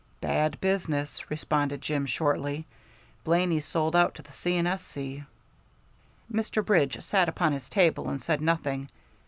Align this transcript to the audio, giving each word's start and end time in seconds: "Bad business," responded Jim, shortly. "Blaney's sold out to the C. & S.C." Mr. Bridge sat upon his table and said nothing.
"Bad 0.19 0.59
business," 0.59 1.29
responded 1.29 1.79
Jim, 1.79 2.07
shortly. 2.07 2.65
"Blaney's 3.23 3.67
sold 3.67 3.95
out 3.95 4.15
to 4.15 4.23
the 4.23 4.31
C. 4.31 4.57
& 4.57 4.57
S.C." 4.57 5.23
Mr. 6.33 6.65
Bridge 6.65 6.99
sat 7.03 7.29
upon 7.29 7.53
his 7.53 7.69
table 7.69 8.09
and 8.09 8.19
said 8.19 8.41
nothing. 8.41 8.89